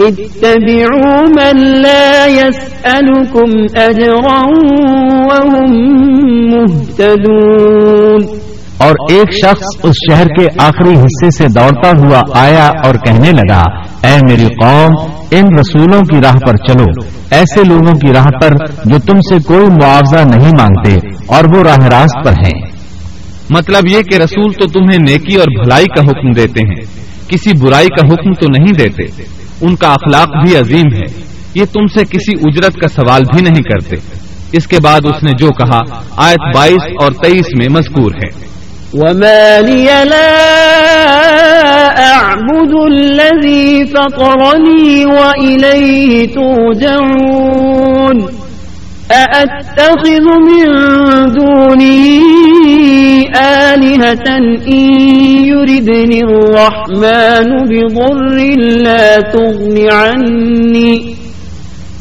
[0.00, 4.40] من لا يسألكم أجرا
[5.18, 5.74] وهم
[6.54, 8.18] مهتدون.
[8.78, 13.62] اور ایک شخص اس شہر کے آخری حصے سے دوڑتا ہوا آیا اور کہنے لگا
[14.06, 16.84] اے میری قوم ان رسولوں کی راہ پر چلو۔
[17.30, 18.50] ایسے لوگوں کی راہ پر
[18.84, 20.94] جو تم سے کوئی معاوضہ نہیں مانگتے
[21.26, 22.62] اور وہ راہ راست پر ہیں۔
[23.50, 26.84] مطلب یہ کہ رسول تو تمہیں نیکی اور بھلائی کا حکم دیتے ہیں۔
[27.28, 31.22] کسی برائی کا حکم تو نہیں دیتے۔ ان کا اخلاق بھی عظیم ہے۔
[31.54, 33.96] یہ تم سے کسی اجرت کا سوال بھی نہیں کرتے۔
[34.52, 35.80] اس کے بعد اس نے جو کہا،
[36.16, 38.46] آیت بائیس اور تیئیس میں مذکور ہے۔
[38.92, 48.45] وما لي لا أعبد الذي فطرني وإليه ترجعون۔
[49.10, 50.66] أأتخذ من
[51.32, 52.04] دونه
[53.36, 54.28] آلهة
[54.68, 54.90] إن
[55.44, 58.36] يردني الرحمن بضر
[58.82, 61.16] لا تغن عني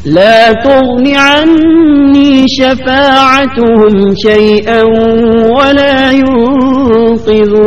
[0.05, 4.81] لا تغن عني شفاعتهم شيئا
[5.57, 6.11] ولا
[7.21, 7.65] ينقذون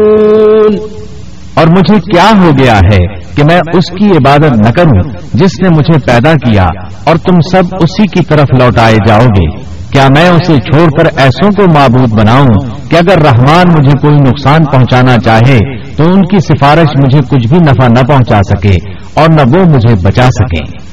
[1.59, 5.69] اور مجھے کیا ہو گیا ہے کہ میں اس کی عبادت نہ کروں جس نے
[5.69, 6.67] مجھے پیدا کیا
[7.05, 11.51] اور تم سب اسی کی طرف لوٹائے جاؤ گے کیا میں اسے چھوڑ کر ایسوں
[11.51, 12.47] کو معبود بناؤں
[12.91, 15.59] کہ اگر رحمان مجھے کوئی نقصان پہنچانا چاہے
[15.96, 18.77] تو ان کی سفارش مجھے کچھ بھی نفع نہ پہنچا سکے
[19.15, 20.88] اور نہ وہ مجھے بچا سکے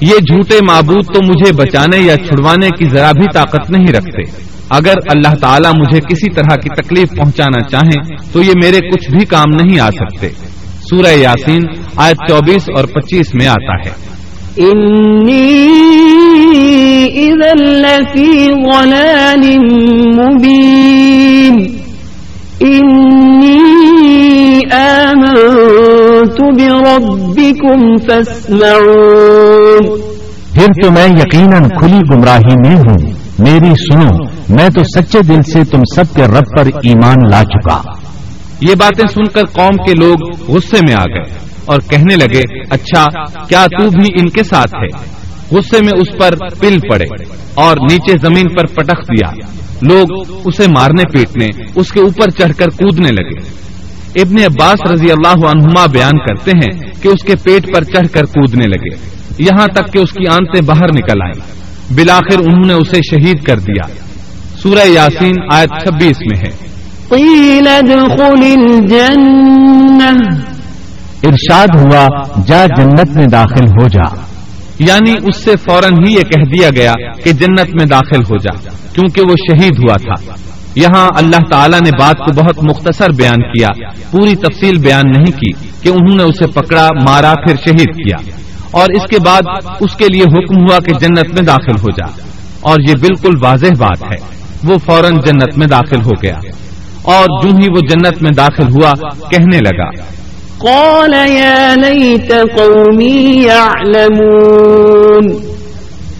[0.00, 4.22] یہ جھوٹے معبود تو مجھے بچانے یا چھڑوانے کی ذرا بھی طاقت نہیں رکھتے۔
[4.70, 9.24] اگر اللہ تعالیٰ مجھے کسی طرح کی تکلیف پہنچانا چاہیں تو یہ میرے کچھ بھی
[9.24, 10.28] کام نہیں آ سکتے۔
[10.90, 11.62] سورہ یاسین
[11.96, 14.08] آیت چوبیس اور پچیس میں آتا ہے۔
[30.54, 35.64] پھر تو میں یقیناً کھلی گمراہی میں ہوں۔ میری سنو میں تو سچے دل سے
[35.64, 37.97] تم سب کے رب پر ایمان لا چکا۔
[38.60, 40.16] یہ باتیں سن کر قوم کے لوگ
[40.48, 43.04] غصے میں آ گئے اور کہنے لگے اچھا
[43.44, 45.18] کیا تو بھی ان کے ساتھ ہے؟
[45.50, 47.04] غصے میں اس پر پل پڑے
[47.54, 49.30] اور نیچے زمین پر پٹخ دیا۔
[49.82, 53.58] لوگ اسے مارنے پیٹنے، اس کے اوپر چڑھ کر کودنے لگے۔
[54.22, 58.24] ابن عباس رضی اللہ عنہما بیان کرتے ہیں کہ اس کے پیٹ پر چڑھ کر
[58.24, 58.96] کودنے لگے۔
[59.38, 61.54] یہاں تک کہ اس کی آنتیں باہر نکل آئیں۔
[61.90, 63.88] بلاخر انہوں نے اسے شہید کر دیا۔
[64.62, 66.68] سورہ یاسین آیت چھبیس میں ہے۔
[67.08, 70.34] قیل ادخل الجنہ۔
[71.22, 72.06] ارشاد ہوا
[72.46, 74.14] جا جنت میں داخل ہو جا۔
[74.78, 76.92] یعنی اس سے فوراً ہی یہ کہہ دیا گیا
[77.24, 78.60] کہ جنت میں داخل ہو جا
[78.94, 80.32] کیونکہ وہ شہید ہوا تھا۔
[80.74, 83.68] یہاں اللہ تعالیٰ نے بات کو بہت مختصر بیان کیا
[84.10, 85.52] پوری تفصیل بیان نہیں کی
[85.82, 88.30] کہ انہوں نے اسے پکڑا مارا پھر شہید کیا۔
[88.70, 89.42] اور اس کے بعد
[89.80, 92.06] اس کے لیے حکم ہوا کہ جنت میں داخل ہو جا۔
[92.60, 96.38] اور یہ بالکل واضح بات ہے وہ فوراً جنت میں داخل ہو گیا۔
[97.08, 98.92] اور جو ہی وہ جنت میں داخل ہوا
[99.30, 99.90] کہنے لگا۔
[100.58, 105.24] قال يا ليت قومي يعلمون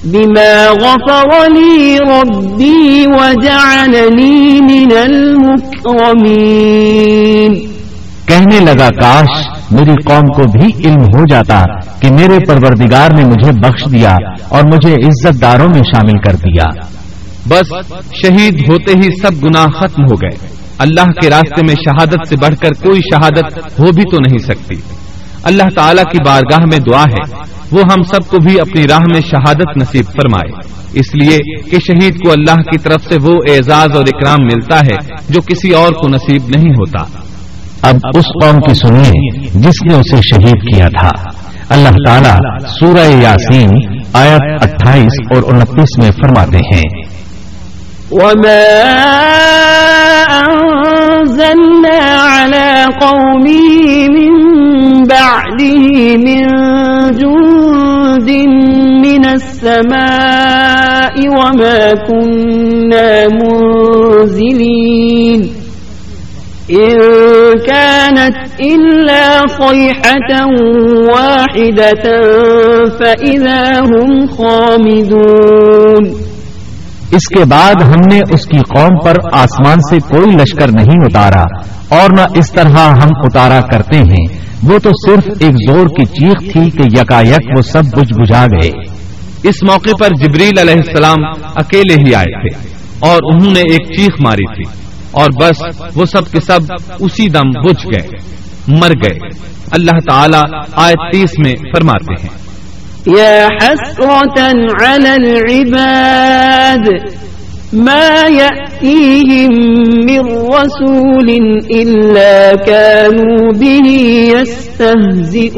[0.04, 6.28] بما غفر لي ربي وجعلني من المكرمين۔
[8.26, 11.64] کہنے لگا کاش میری قوم کو بھی علم ہو جاتا
[12.00, 14.16] کہ میرے پروردگار نے مجھے بخش دیا
[14.48, 16.64] اور مجھے عزت داروں میں شامل کر دیا۔
[17.48, 22.36] بس شہید ہوتے ہی سب گناہ ختم ہو گئے۔ اللہ کے راستے میں شہادت سے
[22.36, 24.74] بڑھ کر کوئی شہادت ہو بھی تو نہیں سکتی۔
[25.42, 29.20] اللہ تعالیٰ کی بارگاہ میں دعا ہے، وہ ہم سب کو بھی اپنی راہ میں
[29.20, 31.38] شہادت نصیب فرمائے۔ اس لیے
[31.70, 35.70] کہ شہید کو اللہ کی طرف سے وہ اعزاز اور اکرام ملتا ہے جو کسی
[35.70, 37.04] اور کو نصیب نہیں ہوتا۔
[37.82, 41.10] اب اس قوم کی سنیے، جس نے اسے شہید کیا تھا۔
[41.68, 42.36] اللہ تعالیٰ
[42.80, 43.68] سورہ یاسین
[44.12, 47.07] آیت اٹھائیس اور انتیس میں فرماتے ہیں
[48.10, 48.64] وما
[50.40, 54.32] أنزلنا على قومه من
[55.04, 56.46] بعده من
[57.12, 58.30] جند
[59.06, 64.60] من السماء وما كنا منزلين
[66.70, 66.98] إن
[67.66, 70.30] كانت إلا صيحة
[71.12, 72.04] واحدة
[73.00, 76.04] فإذا هم خامدون
[77.10, 81.44] اس کے بعد ہم نے اس کی قوم پر آسمان سے کوئی لشکر نہیں اتارا
[81.88, 86.52] اور نہ اس طرح ہم اتارا کرتے ہیں۔ وہ تو صرف ایک زور کی چیخ
[86.52, 88.70] تھی کہ یکا یک وہ سب بج بجھا گئے۔
[89.42, 91.16] اس موقع پر جبریل علیہ السلام
[91.56, 94.80] اکیلے ہی آئے تھے اور انہوں نے ایک چیخ ماری تھی
[95.10, 95.62] اور بس
[95.94, 96.60] وہ سب کے سب
[96.98, 98.08] اسی دم بجھ گئے،
[98.68, 99.18] مر گئے۔
[99.70, 102.47] اللہ تعالی آیت تیس میں فرماتے ہیں۔
[103.06, 104.48] يا حسرة
[104.84, 106.88] على العباد
[107.72, 109.54] ما يأتيهم
[110.04, 111.28] من رسول
[111.76, 113.90] إلا كانوا به
[114.34, 115.48] يستهزئون.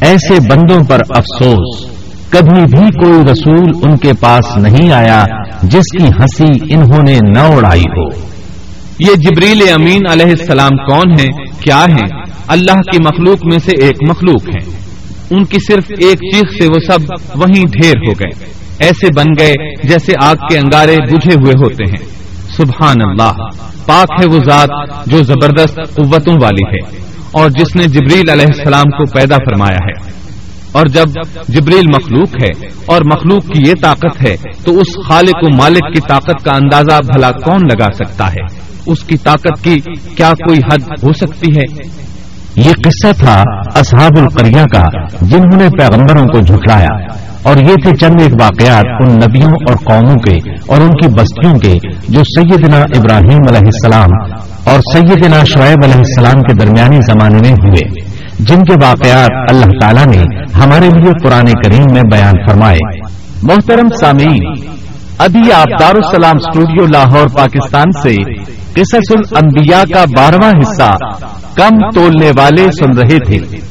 [0.00, 1.86] ایسے بندوں پر افسوس
[2.30, 5.24] کبھی بھی کوئی رسول ان کے پاس نہیں آیا
[5.62, 8.08] جس کی ہنسی انہوں نے نہ اڑائی ہو۔
[8.98, 11.30] یہ جبریل امین علیہ السلام کون ہیں؟
[11.60, 14.85] کیا ہیں؟ اللہ کی مخلوق میں سے ایک مخلوق ہیں۔
[15.30, 16.98] ان کی صرف ایک چیخ سے وہ سب
[17.34, 18.44] وہیں ڈھیر ہو گئے۔
[18.78, 19.52] ایسے بن گئے
[19.88, 22.06] جیسے آگ کے انگارے بجھے ہوئے ہوتے ہیں۔
[22.56, 23.32] سبحان اللہ،
[23.86, 24.68] پاک ہے وہ ذات
[25.06, 30.10] جو زبردست قوتوں والی ہے۔ اور جس نے جبریل علیہ السلام کو پیدا فرمایا ہے۔
[30.72, 31.04] اور جب
[31.48, 36.00] جبریل مخلوق ہے اور مخلوق کی یہ طاقت ہے، تو اس خالق و مالک کی
[36.08, 39.76] طاقت کا اندازہ بھلا کون لگا سکتا ہے؟ اس کی طاقت کی
[40.16, 41.82] کیا کوئی حد ہو سکتی ہے؟
[42.56, 43.42] یہ قصہ تھا
[43.74, 44.82] اصحاب القریہ کا،
[45.20, 50.14] جنہوں نے پیغمبروں کو جھٹلایا۔ اور یہ تھے چند ایک واقعات ان نبیوں اور قوموں
[50.14, 54.08] کے اور ان کی بستیوں کے جو سیدنا ابراہیم علیہ السلام
[54.64, 57.90] اور سیدنا شعیب علیہ السلام کے درمیانی زمانے میں ہوئے،
[58.38, 60.22] جن کے واقعات اللہ تعالیٰ نے
[60.54, 63.00] ہمارے لیے قرآن کریم میں بیان فرمائے۔
[63.42, 64.52] محترم سامعین،
[65.18, 68.16] ابھی آپ دارالسلام اسٹوڈیو لاہور، پاکستان سے
[68.76, 71.14] قصص الانبیاء کا بارہواں حصہ
[71.56, 73.66] کم تولنے والے سن رہے تھے۔